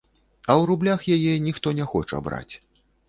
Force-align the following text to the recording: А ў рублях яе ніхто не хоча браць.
А 0.49 0.51
ў 0.61 0.63
рублях 0.69 1.05
яе 1.17 1.33
ніхто 1.49 1.75
не 1.81 1.85
хоча 1.93 2.23
браць. 2.29 2.51